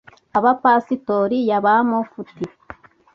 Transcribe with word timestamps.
abapasitori, 0.37 1.37
ya 1.49 1.59
bamufuti 1.65 2.43